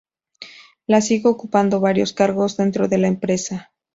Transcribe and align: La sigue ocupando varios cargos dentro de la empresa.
La 0.87 0.99
sigue 0.99 1.27
ocupando 1.29 1.79
varios 1.79 2.11
cargos 2.11 2.57
dentro 2.57 2.87
de 2.87 2.97
la 2.97 3.07
empresa. 3.07 3.71